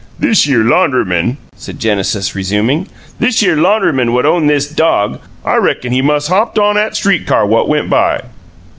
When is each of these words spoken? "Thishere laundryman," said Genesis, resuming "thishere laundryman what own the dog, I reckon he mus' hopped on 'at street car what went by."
"Thishere 0.19 0.63
laundryman," 0.67 1.37
said 1.55 1.77
Genesis, 1.77 2.33
resuming 2.33 2.87
"thishere 3.21 3.55
laundryman 3.61 4.13
what 4.13 4.25
own 4.25 4.47
the 4.47 4.71
dog, 4.75 5.19
I 5.45 5.57
reckon 5.57 5.91
he 5.93 6.01
mus' 6.01 6.25
hopped 6.25 6.57
on 6.57 6.75
'at 6.75 6.95
street 6.95 7.27
car 7.27 7.45
what 7.45 7.69
went 7.69 7.87
by." 7.87 8.21